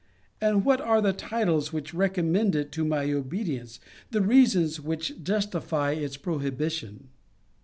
[0.41, 5.91] And what are the titles which recommend it to my obedience, the reasons which justify
[5.91, 7.09] its prohibition?